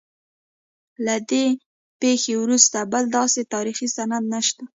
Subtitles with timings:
[1.05, 1.45] له دې
[2.01, 4.63] پیښې وروسته بل داسې تاریخي سند نشته.